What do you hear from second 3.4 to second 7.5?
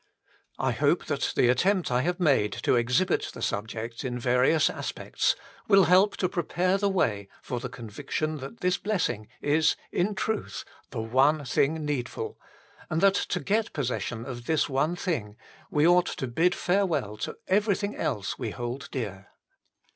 subject in various aspects will help to prepare the way